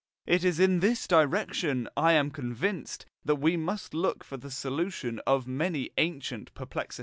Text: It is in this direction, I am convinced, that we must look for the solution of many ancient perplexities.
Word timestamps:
It 0.25 0.43
is 0.43 0.59
in 0.59 0.79
this 0.79 1.07
direction, 1.07 1.87
I 1.95 2.13
am 2.13 2.31
convinced, 2.31 3.05
that 3.23 3.35
we 3.35 3.55
must 3.55 3.93
look 3.93 4.23
for 4.23 4.35
the 4.35 4.49
solution 4.49 5.21
of 5.27 5.45
many 5.45 5.91
ancient 5.95 6.51
perplexities. 6.55 6.99